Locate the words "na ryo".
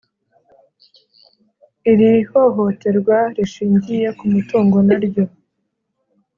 4.87-5.25